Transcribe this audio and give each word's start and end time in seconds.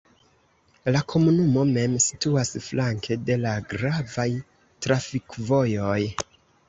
La 0.93 1.01
komunumo 1.11 1.65
mem 1.75 1.99
situas 2.05 2.51
flanke 2.69 3.17
de 3.27 3.37
la 3.43 3.53
gravaj 3.75 4.27
trafikvojoj. 4.87 6.01